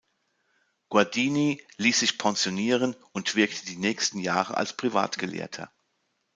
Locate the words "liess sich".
1.77-2.17